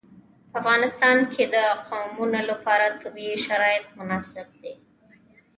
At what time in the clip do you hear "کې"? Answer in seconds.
1.33-1.43